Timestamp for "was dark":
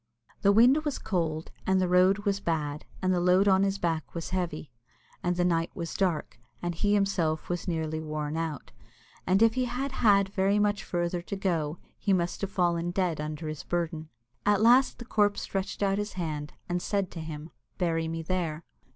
5.75-6.39